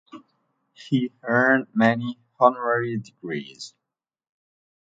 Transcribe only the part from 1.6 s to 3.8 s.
many honorary degrees.